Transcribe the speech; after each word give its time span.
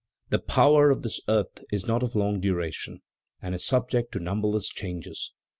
"The 0.29 0.39
power 0.39 0.89
of 0.89 1.03
this 1.03 1.21
earth 1.27 1.63
is 1.71 1.85
not 1.85 2.01
of 2.01 2.15
long 2.15 2.39
duration 2.41 3.03
and 3.39 3.53
is 3.53 3.63
subject 3.63 4.11
to 4.13 4.19
numberless 4.19 4.67
changes. 4.67 5.31